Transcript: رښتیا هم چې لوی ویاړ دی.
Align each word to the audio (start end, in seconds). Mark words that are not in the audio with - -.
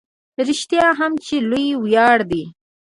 رښتیا 0.47 0.85
هم 0.99 1.13
چې 1.25 1.35
لوی 1.49 1.67
ویاړ 1.83 2.17
دی. 2.31 2.43